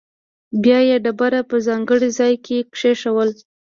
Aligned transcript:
بیا 0.63 0.79
یې 0.89 0.95
ډبره 1.03 1.41
په 1.49 1.55
ځانګړي 1.67 2.09
ځاې 2.17 2.35
کې 2.45 2.57
کېښوده. 2.73 3.41